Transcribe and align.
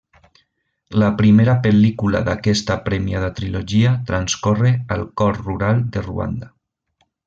La 1.01 1.09
primera 1.19 1.55
pel·lícula 1.67 2.23
d'aquesta 2.31 2.79
premiada 2.89 3.29
trilogia 3.43 3.95
transcorre 4.11 4.75
al 4.97 5.09
cor 5.23 5.41
rural 5.47 5.89
de 5.97 6.09
Ruanda. 6.13 6.55